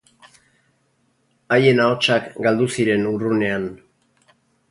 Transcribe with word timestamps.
Haien 1.57 1.83
ahotsak 1.83 2.31
galdu 2.47 2.67
ziren 2.79 3.05
urrunean. 3.13 3.71